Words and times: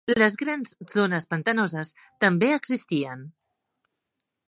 Les 0.19 0.35
grans 0.41 0.71
zones 0.93 1.27
pantanoses 1.35 1.93
també 2.25 2.53
existien. 2.57 3.25